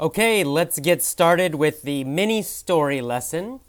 [0.00, 3.60] Okay, let's get started with the mini story lesson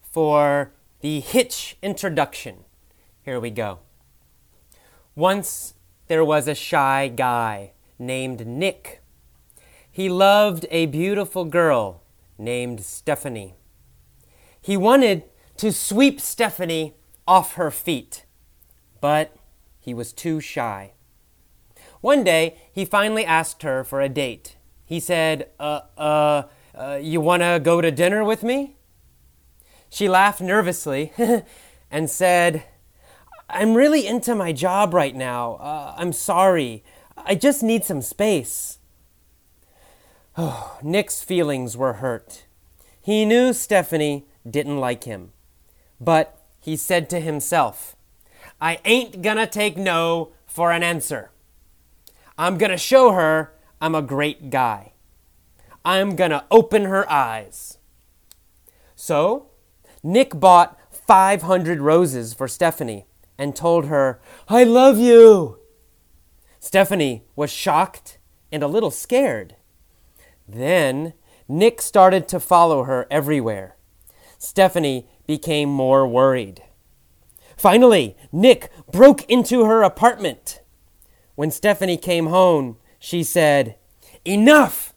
[0.00, 2.58] for the Hitch introduction.
[3.24, 3.80] Here we go.
[5.16, 5.74] Once
[6.06, 9.02] there was a shy guy named Nick.
[9.90, 12.00] He loved a beautiful girl
[12.38, 13.54] named Stephanie.
[14.60, 15.24] He wanted
[15.56, 16.94] to sweep Stephanie
[17.26, 18.24] off her feet,
[19.00, 19.34] but
[19.80, 20.92] he was too shy.
[22.00, 24.55] One day, he finally asked her for a date.
[24.86, 26.42] He said, Uh, uh,
[26.74, 28.76] uh you want to go to dinner with me?
[29.90, 31.12] She laughed nervously
[31.90, 32.64] and said,
[33.48, 35.54] I'm really into my job right now.
[35.54, 36.82] Uh, I'm sorry.
[37.16, 38.78] I just need some space.
[40.36, 42.44] Oh, Nick's feelings were hurt.
[43.00, 45.32] He knew Stephanie didn't like him.
[46.00, 47.96] But he said to himself,
[48.60, 51.30] I ain't gonna take no for an answer.
[52.36, 54.92] I'm gonna show her I'm a great guy.
[55.84, 57.78] I'm gonna open her eyes.
[58.94, 59.50] So,
[60.02, 63.06] Nick bought 500 roses for Stephanie
[63.38, 65.58] and told her, I love you.
[66.58, 68.18] Stephanie was shocked
[68.50, 69.56] and a little scared.
[70.48, 71.12] Then
[71.48, 73.76] Nick started to follow her everywhere.
[74.38, 76.62] Stephanie became more worried.
[77.56, 80.60] Finally, Nick broke into her apartment.
[81.34, 83.76] When Stephanie came home, she said,
[84.24, 84.92] Enough!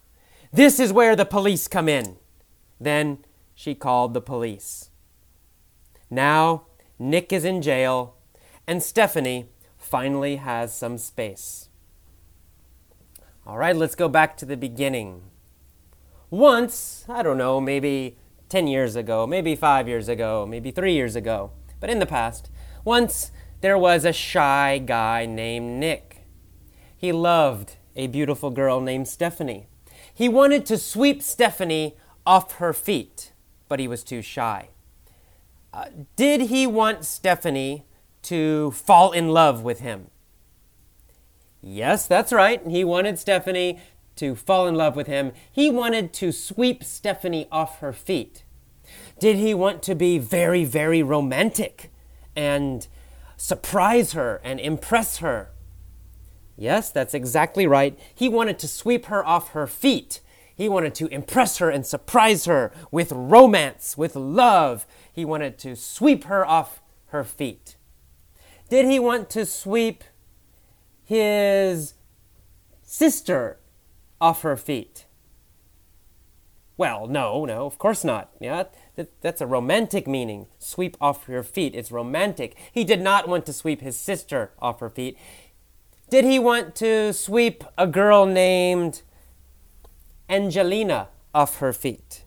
[0.52, 2.16] This is where the police come in.
[2.80, 3.18] Then
[3.54, 4.90] she called the police.
[6.10, 6.64] Now,
[6.98, 8.16] Nick is in jail,
[8.66, 11.68] and Stephanie finally has some space.
[13.46, 15.22] All right, let's go back to the beginning.
[16.30, 21.14] Once, I don't know, maybe 10 years ago, maybe five years ago, maybe three years
[21.14, 22.50] ago, but in the past,
[22.84, 23.30] once
[23.60, 26.26] there was a shy guy named Nick.
[26.96, 29.66] He loved a beautiful girl named Stephanie.
[30.12, 31.96] He wanted to sweep Stephanie
[32.26, 33.32] off her feet,
[33.68, 34.68] but he was too shy.
[35.72, 37.84] Uh, did he want Stephanie
[38.22, 40.08] to fall in love with him?
[41.62, 42.66] Yes, that's right.
[42.66, 43.78] He wanted Stephanie
[44.16, 45.32] to fall in love with him.
[45.50, 48.44] He wanted to sweep Stephanie off her feet.
[49.18, 51.90] Did he want to be very, very romantic
[52.34, 52.86] and
[53.36, 55.50] surprise her and impress her?
[56.60, 57.98] Yes, that's exactly right.
[58.14, 60.20] He wanted to sweep her off her feet.
[60.54, 64.86] He wanted to impress her and surprise her with romance, with love.
[65.10, 67.76] He wanted to sweep her off her feet.
[68.68, 70.04] Did he want to sweep
[71.02, 71.94] his
[72.82, 73.58] sister
[74.20, 75.06] off her feet?
[76.76, 78.32] Well, no, no, of course not.
[78.38, 78.64] Yeah,
[78.96, 80.46] that, that's a romantic meaning.
[80.58, 81.74] Sweep off your feet.
[81.74, 82.54] It's romantic.
[82.70, 85.16] He did not want to sweep his sister off her feet.
[86.10, 89.02] Did he want to sweep a girl named
[90.28, 92.24] Angelina off her feet?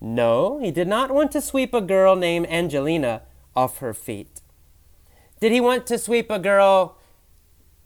[0.00, 3.22] No, he did not want to sweep a girl named Angelina
[3.54, 4.40] off her feet.
[5.38, 6.98] Did he want to sweep a girl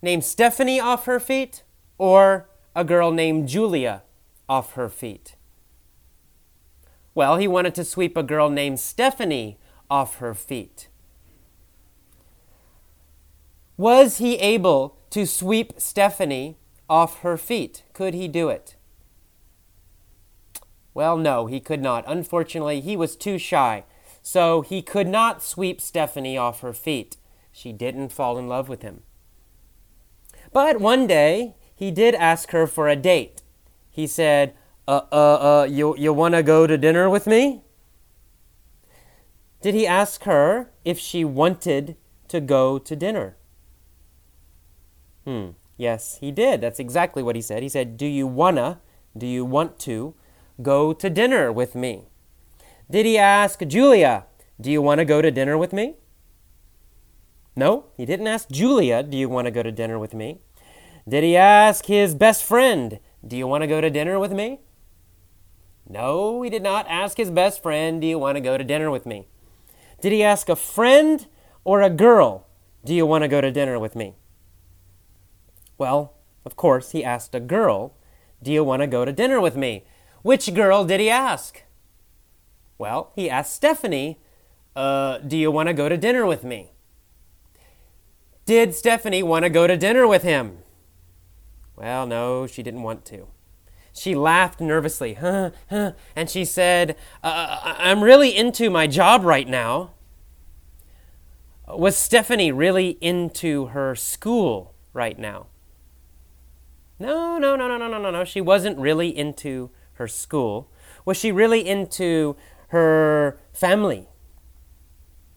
[0.01, 1.63] named Stephanie off her feet
[1.99, 4.03] or a girl named Julia
[4.49, 5.37] off her feet?
[7.15, 9.59] Well, he wanted to sweep a girl named Stephanie
[9.91, 10.89] off her feet.
[13.79, 16.59] Was he able to sweep Stephanie
[16.91, 17.85] off her feet?
[17.93, 18.75] Could he do it?
[20.93, 22.03] Well, no, he could not.
[22.09, 23.85] Unfortunately, he was too shy.
[24.21, 27.19] So he could not sweep Stephanie off her feet.
[27.53, 29.05] She didn't fall in love with him.
[30.53, 33.43] But one day, he did ask her for a date.
[33.89, 34.55] He said,
[34.89, 37.63] Uh, uh, uh, you, you want to go to dinner with me?
[39.63, 41.97] Did he ask her if she wanted
[42.27, 43.38] to go to dinner?
[45.29, 45.49] Hmm.
[45.77, 46.63] Yes, he did.
[46.63, 47.63] That's exactly what he said.
[47.63, 48.81] He said, Do you wanna,
[49.15, 50.15] do you want to
[50.63, 52.07] go to dinner with me?
[52.91, 54.25] Did he ask Julia,
[54.59, 55.97] Do you want to go to dinner with me?
[57.55, 60.41] No, he didn't ask Julia, Do you want to go to dinner with me?
[61.07, 64.61] Did he ask his best friend, Do you want to go to dinner with me?
[65.87, 68.91] No, he did not ask his best friend, Do you want to go to dinner
[68.91, 69.27] with me?
[70.01, 71.27] Did he ask a friend
[71.65, 72.47] or a girl,
[72.83, 74.15] Do you want to go to dinner with me?
[75.79, 76.15] Well,
[76.45, 77.95] of course, he asked a girl,
[78.43, 79.85] Do you want to go to dinner with me?
[80.23, 81.63] Which girl did he ask?
[82.77, 84.19] Well, he asked Stephanie,
[84.75, 86.73] uh, Do you want to go to dinner with me?
[88.45, 90.59] Did Stephanie want to go to dinner with him?
[91.77, 93.29] Well, no, she didn't want to.
[93.93, 99.47] She laughed nervously, huh, huh, and she said, uh, I'm really into my job right
[99.47, 99.93] now.
[101.67, 105.47] Was Stephanie really into her school right now?
[106.99, 108.25] No, no, no, no, no, no, no, no.
[108.25, 110.71] She wasn't really into her school.
[111.05, 112.37] Was she really into
[112.69, 114.09] her family?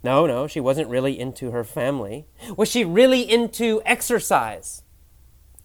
[0.04, 2.26] No, no, she wasn't really into her family.
[2.58, 4.84] Was she really into exercise?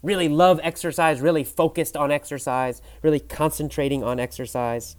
[0.02, 4.96] Really love exercise, really focused on exercise, really concentrating on exercise?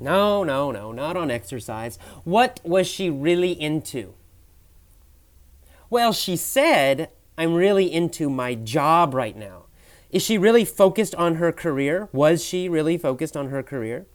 [0.00, 1.96] No, no, no, not on exercise.
[2.24, 4.14] What was she really into?
[5.88, 9.64] Well, she said, I'm really into my job right now.
[10.10, 12.08] Is she really focused on her career?
[12.12, 14.06] Was she really focused on her career?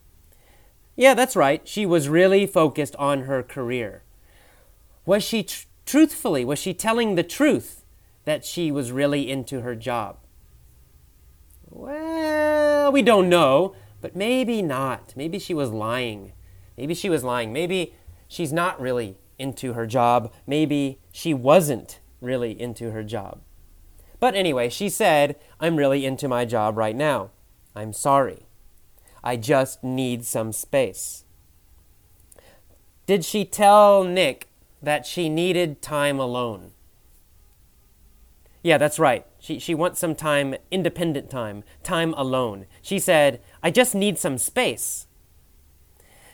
[0.94, 1.66] Yeah, that's right.
[1.66, 4.02] She was really focused on her career.
[5.04, 7.84] Was she tr- truthfully, was she telling the truth
[8.24, 10.18] that she was really into her job?
[11.70, 15.14] Well, we don't know, but maybe not.
[15.16, 16.32] Maybe she was lying.
[16.76, 17.52] Maybe she was lying.
[17.52, 17.94] Maybe
[18.28, 20.32] she's not really into her job.
[20.46, 23.40] Maybe she wasn't really into her job.
[24.20, 27.30] But anyway, she said, I'm really into my job right now.
[27.74, 28.46] I'm sorry.
[29.22, 31.24] I just need some space.
[33.06, 34.48] Did she tell Nick
[34.82, 36.72] that she needed time alone?
[38.62, 39.24] Yeah, that's right.
[39.38, 42.66] She, she wants some time, independent time, time alone.
[42.82, 45.06] She said, I just need some space.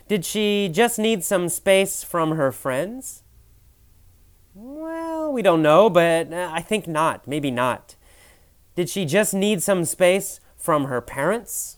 [0.07, 3.23] Did she just need some space from her friends?
[5.29, 7.27] We don't know, but uh, I think not.
[7.27, 7.95] Maybe not.
[8.75, 11.77] Did she just need some space from her parents?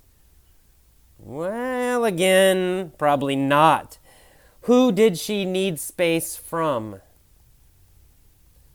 [1.18, 3.98] Well, again, probably not.
[4.62, 7.02] Who did she need space from?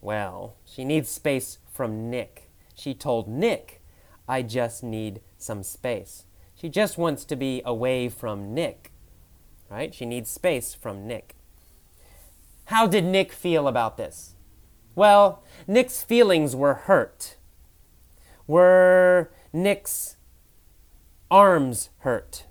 [0.00, 2.50] Well, she needs space from Nick.
[2.74, 3.80] She told Nick,
[4.28, 6.24] I just need some space.
[6.54, 8.92] She just wants to be away from Nick,
[9.70, 9.94] right?
[9.94, 11.36] She needs space from Nick.
[12.66, 14.34] How did Nick feel about this?
[14.94, 17.36] Well, Nick's feelings were hurt.
[18.46, 20.16] Were Nick's
[21.30, 22.46] arms hurt?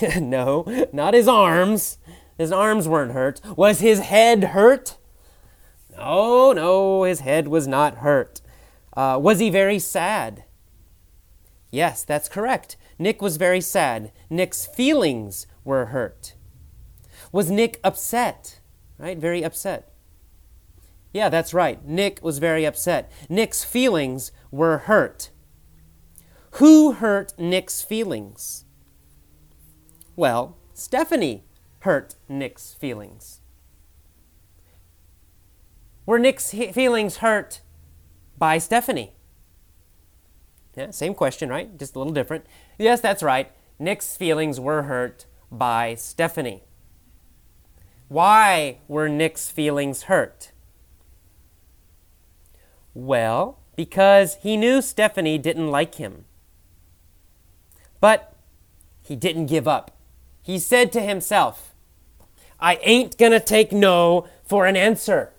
[0.16, 1.98] no, not his arms.
[2.36, 3.40] His arms weren't hurt.
[3.56, 4.96] Was his head hurt?
[5.96, 8.40] No, no, his head was not hurt.
[8.96, 10.44] Uh, was he very sad?
[11.70, 12.76] Yes, that's correct.
[12.98, 14.12] Nick was very sad.
[14.28, 16.34] Nick's feelings were hurt.
[17.32, 18.60] Was Nick upset?
[18.98, 19.18] right?
[19.18, 19.93] Very upset.
[21.14, 21.82] Yeah, that's right.
[21.86, 23.10] Nick was very upset.
[23.28, 25.30] Nick's feelings were hurt.
[26.54, 28.64] Who hurt Nick's feelings?
[30.16, 31.44] Well, Stephanie
[31.80, 33.40] hurt Nick's feelings.
[36.04, 37.60] Were Nick's feelings hurt
[38.36, 39.12] by Stephanie?
[40.76, 41.78] Yeah, same question, right?
[41.78, 42.44] Just a little different.
[42.76, 43.52] Yes, that's right.
[43.78, 46.64] Nick's feelings were hurt by Stephanie.
[48.08, 50.50] Why were Nick's feelings hurt?
[52.94, 56.24] Well, because he knew Stephanie didn't like him.
[58.00, 58.34] But
[59.02, 59.90] he didn't give up.
[60.42, 61.74] He said to himself,
[62.60, 65.32] I ain't gonna take no for an answer.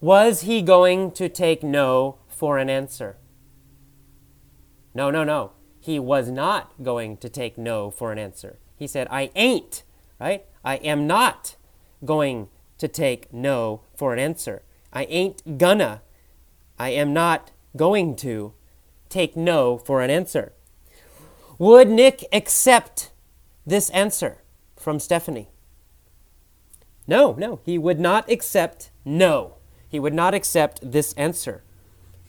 [0.00, 3.16] Was he going to take no for an answer?
[4.94, 5.52] No, no, no.
[5.80, 8.58] He was not going to take no for an answer.
[8.76, 9.82] He said, I ain't
[10.18, 10.44] right?
[10.64, 11.56] I am not
[12.04, 12.48] going
[12.78, 14.62] to take no for an answer.
[14.92, 16.02] I ain't gonna.
[16.78, 18.52] I am not going to
[19.08, 20.52] take no for an answer.
[21.58, 23.10] Would Nick accept
[23.66, 24.38] this answer
[24.76, 25.48] from Stephanie?
[27.06, 29.54] No, no, he would not accept no.
[29.88, 31.62] He would not accept this answer.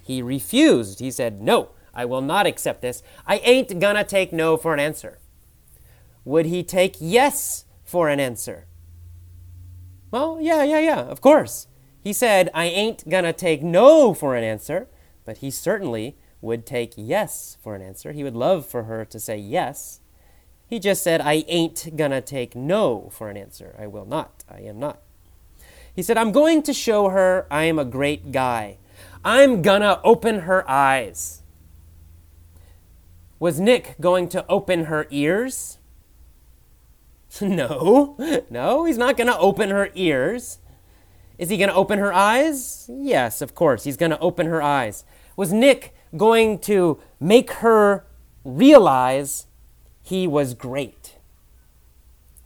[0.01, 0.99] He refused.
[0.99, 3.03] He said, No, I will not accept this.
[3.27, 5.19] I ain't gonna take no for an answer.
[6.25, 8.65] Would he take yes for an answer?
[10.11, 11.67] Well, yeah, yeah, yeah, of course.
[12.01, 14.87] He said, I ain't gonna take no for an answer,
[15.25, 18.11] but he certainly would take yes for an answer.
[18.13, 19.99] He would love for her to say yes.
[20.67, 23.75] He just said, I ain't gonna take no for an answer.
[23.77, 24.43] I will not.
[24.49, 25.01] I am not.
[25.93, 28.77] He said, I'm going to show her I am a great guy.
[29.25, 31.41] I'm gonna open her eyes.
[33.39, 35.77] Was Nick going to open her ears?
[37.41, 38.17] No,
[38.49, 40.58] no, he's not to open her ears.
[41.39, 42.89] Is he going to open her eyes?
[42.93, 45.05] Yes, of course, he's going to open her eyes.
[45.37, 48.05] Was Nick going to make her
[48.43, 49.47] realize
[50.01, 51.15] he was great?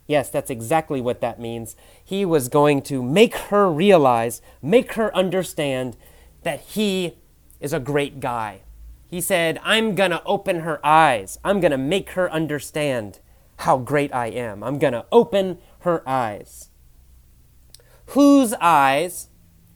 [0.05, 1.75] Yes, that's exactly what that means.
[2.05, 5.97] He was going to make her realize, make her understand
[6.43, 7.17] that he
[7.59, 8.59] is a great guy.
[9.07, 11.39] He said, I'm going to open her eyes.
[11.43, 13.19] I'm going to make her understand
[13.57, 14.63] how great I am.
[14.63, 16.69] I'm going to open her eyes.
[18.07, 19.29] Whose eyes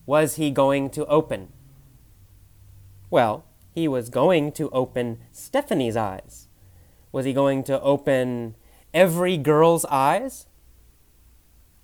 [0.05, 1.51] was he going to open?
[3.09, 6.47] Well, he was going to open Stephanie's eyes.
[7.11, 8.55] Was he going to open
[8.93, 10.47] every girl's eyes?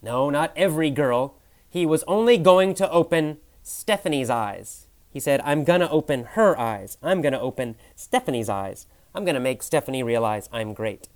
[0.01, 1.35] No, not every girl.
[1.69, 4.87] He was only going to open Stephanie's eyes.
[5.09, 6.97] He said, I'm going to open her eyes.
[7.01, 8.87] I'm going to open Stephanie's eyes.
[9.15, 11.07] I'm going to make Stephanie realize I'm great.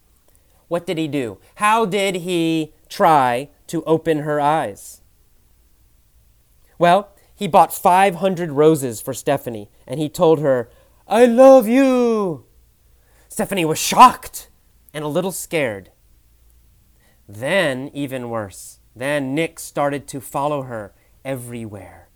[0.68, 1.40] What did he do?
[1.56, 5.02] How did he try to open her eyes?
[6.78, 10.70] Well, he bought 500 roses for Stephanie and he told her,
[11.08, 12.46] I love you.
[13.30, 14.50] Stephanie was shocked
[14.94, 15.92] and a little scared.
[17.28, 20.94] Then, even worse, then Nick started to follow her
[21.24, 22.10] everywhere.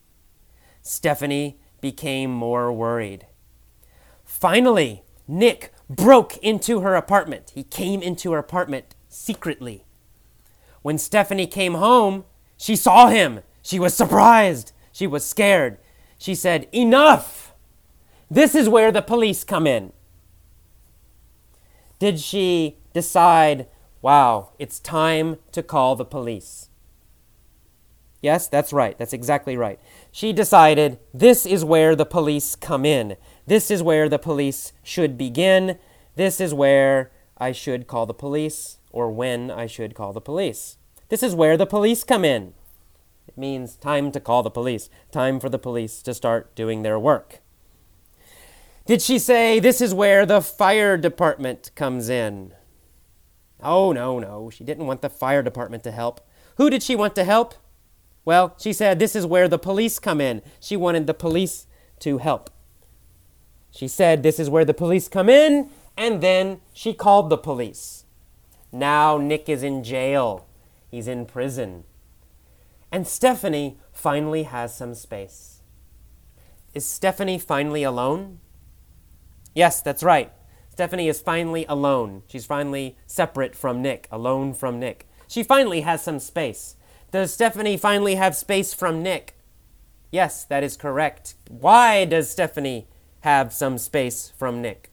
[0.82, 3.28] Stephanie became more worried.
[4.24, 7.52] Finally, Nick broke into her apartment.
[7.54, 9.86] He came into her apartment secretly.
[10.82, 12.26] When Stephanie came home,
[12.58, 13.42] she saw him.
[13.62, 14.72] She was surprised.
[14.92, 15.78] She was scared.
[16.18, 17.54] She said, Enough!
[18.30, 19.92] This is where the police come in.
[22.00, 23.68] Did she decide,
[24.02, 26.70] wow, it's time to call the police?
[28.22, 28.98] Yes, that's right.
[28.98, 29.80] That's exactly right.
[30.12, 33.18] She decided this is where the police come in.
[33.48, 35.78] This is where the police should begin.
[36.16, 40.78] This is where I should call the police, or when I should call the police.
[41.10, 42.54] This is where the police come in.
[43.32, 47.00] It means time to call the police, time for the police to start doing their
[47.00, 47.40] work.
[48.86, 52.54] Did she say this is where the fire department comes in?
[53.64, 54.50] Oh, no, no.
[54.50, 56.20] She didn't want the fire department to help.
[56.58, 57.54] Who did she want to help?
[58.26, 60.42] Well, she said this is where the police come in.
[60.60, 61.68] She wanted the police
[62.00, 62.50] to help.
[63.70, 68.04] She said this is where the police come in, and then she called the police.
[68.74, 70.48] Now Nick is in jail.
[70.90, 71.86] He's in prison.
[72.92, 75.62] And Stephanie finally has some space.
[76.74, 78.40] Is Stephanie finally alone?
[79.56, 80.32] Yes, that's right.
[80.70, 82.24] Stephanie is finally alone.
[82.28, 85.08] She's finally separate from Nick, alone from Nick.
[85.28, 86.76] She finally has some space.
[87.12, 89.36] Does Stephanie finally have space from Nick?
[90.12, 91.36] Yes, that is correct.
[91.50, 92.88] Why does Stephanie
[93.22, 94.92] have some space from Nick?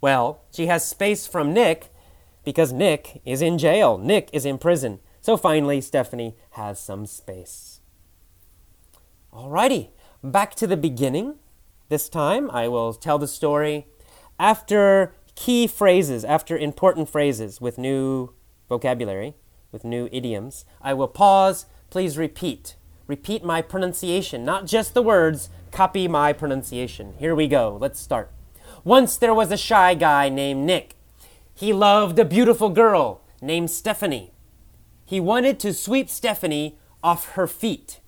[0.00, 1.92] Well, she has space from Nick
[2.44, 3.98] because Nick is in jail.
[3.98, 5.00] Nick is in prison.
[5.28, 7.80] So finally, Stephanie has some space.
[9.30, 9.90] Alrighty,
[10.24, 11.34] back to the beginning.
[11.90, 13.88] This time I will tell the story
[14.38, 18.32] after key phrases, after important phrases with new
[18.70, 19.34] vocabulary
[19.70, 20.64] with new idioms.
[20.80, 21.66] I will pause.
[21.90, 22.76] Please repeat.
[23.06, 27.12] Repeat my pronunciation, not just the words, copy my pronunciation.
[27.18, 27.76] Here we go.
[27.78, 28.32] Let's start.
[28.82, 30.94] Once there was a shy guy named Nick.
[31.52, 34.32] He loved a beautiful girl named Stephanie.
[35.08, 38.00] He wanted to sweep Stephanie off her feet.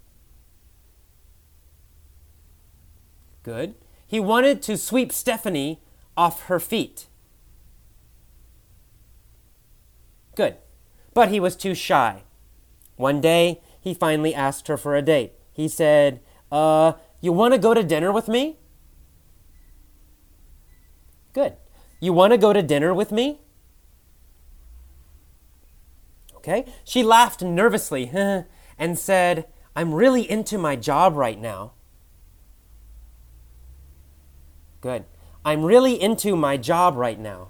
[3.43, 3.75] Good.
[4.07, 5.81] He wanted to sweep Stephanie
[6.17, 7.07] off her feet.
[10.37, 10.57] Good
[11.15, 12.23] but he was too shy.
[12.97, 15.33] One day, he finally asked her for a date.
[15.53, 18.59] He said, Uh, you want to go to dinner with me?
[21.33, 21.55] Good.
[22.01, 23.41] You want to go to dinner with me?
[26.41, 26.65] Okay.
[26.85, 28.11] She laughed nervously
[28.79, 31.73] and said, I'm really into my job right now.
[34.81, 35.05] Good.
[35.45, 37.49] I'm really into my job right now.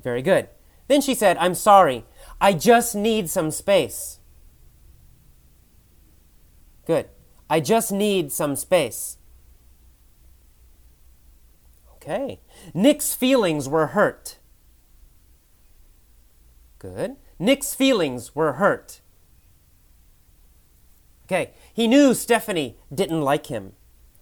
[0.00, 0.48] Very good.
[0.86, 2.04] Then she said, I'm sorry.
[2.40, 4.20] I just need some space.
[6.86, 7.08] Good.
[7.50, 9.16] I just need some space.
[11.94, 12.40] Okay.
[12.74, 14.38] Nick's feelings were hurt.
[16.84, 17.16] Good.
[17.38, 19.00] Nick's feelings were hurt.
[21.24, 21.52] Okay.
[21.72, 23.72] He knew Stephanie didn't like him,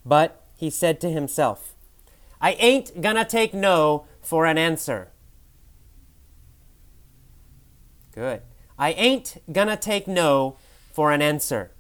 [0.07, 1.75] but he said to himself,
[2.41, 5.11] I ain't gonna take no for an answer.
[8.13, 8.43] Good.
[8.79, 10.57] I ain't gonna take no
[10.93, 11.73] for an answer.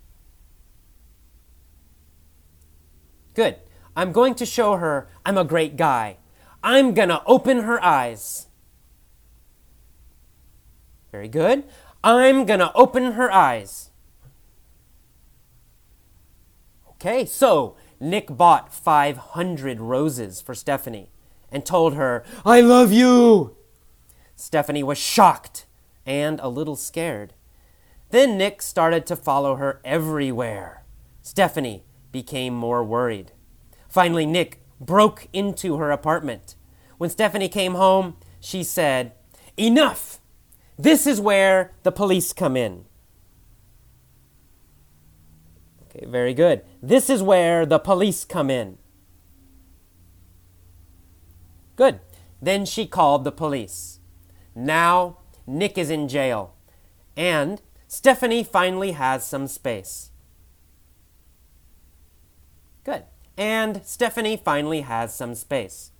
[3.34, 3.54] Good.
[3.94, 6.16] I'm going to show her I'm a great guy.
[6.60, 8.48] I'm gonna open her eyes.
[11.12, 11.64] Very good.
[12.02, 13.90] I'm gonna open her eyes.
[16.92, 21.10] Okay, so Nick bought 500 roses for Stephanie
[21.50, 23.56] and told her, I love you.
[24.34, 25.66] Stephanie was shocked
[26.06, 27.34] and a little scared.
[28.08, 30.84] Then Nick started to follow her everywhere.
[31.20, 33.32] Stephanie became more worried.
[33.88, 36.56] Finally, Nick broke into her apartment.
[36.96, 39.12] When Stephanie came home, she said,
[39.58, 40.21] Enough!
[40.82, 42.86] This is where the police come in.
[45.84, 46.62] Okay, Very good.
[46.82, 48.78] This is where the police come in.
[51.76, 52.00] Good.
[52.40, 54.00] Then she called the police.
[54.56, 56.56] Now Nick is in jail.
[57.16, 60.10] And Stephanie finally has some space.
[62.82, 63.04] Good.
[63.36, 65.91] And Stephanie finally has some space.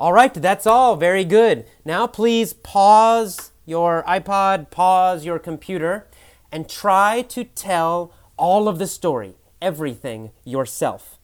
[0.00, 0.94] All right, that's all.
[0.94, 1.66] Very good.
[1.84, 6.06] Now, please pause your iPod, pause your computer,
[6.52, 11.18] and try to tell all of the story, everything yourself.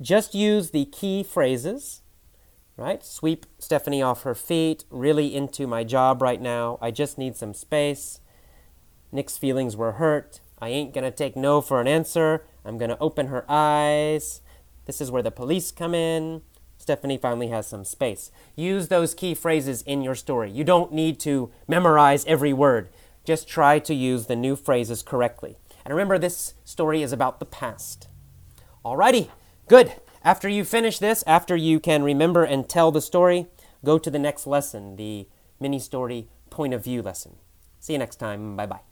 [0.00, 2.02] Just use the key phrases,
[2.76, 3.04] right?
[3.04, 6.78] Sweep Stephanie off her feet, really into my job right now.
[6.82, 8.18] I just need some space.
[9.12, 10.40] Nick's feelings were hurt.
[10.60, 12.44] I ain't gonna take no for an answer.
[12.64, 14.40] I'm gonna open her eyes.
[14.86, 16.42] This is where the police come in.
[16.82, 18.32] Stephanie finally has some space.
[18.56, 20.50] Use those key phrases in your story.
[20.50, 22.88] You don't need to memorize every word.
[23.24, 25.56] Just try to use the new phrases correctly.
[25.84, 28.08] And remember, this story is about the past.
[28.84, 29.30] Alrighty,
[29.68, 29.92] good.
[30.24, 33.46] After you finish this, after you can remember and tell the story,
[33.84, 35.28] go to the next lesson, the
[35.60, 37.36] mini story point of view lesson.
[37.78, 38.56] See you next time.
[38.56, 38.91] Bye bye.